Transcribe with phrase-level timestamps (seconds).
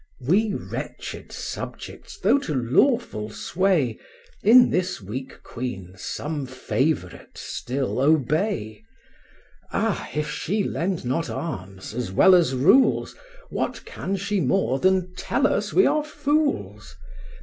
[0.21, 3.99] We, wretched subjects, though to lawful sway,
[4.41, 8.83] In this weak queen some favourite still obey:
[9.71, 10.09] Ah!
[10.15, 13.15] if she lend not arms, as well as rules,
[13.51, 16.95] What can she more than tell us we are fools?